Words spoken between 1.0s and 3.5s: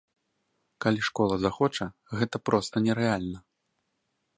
школа захоча, гэта проста нерэальна.